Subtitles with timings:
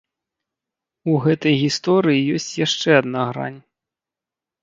[1.11, 3.59] У гэтай гісторыі ёсць яшчэ адна грань.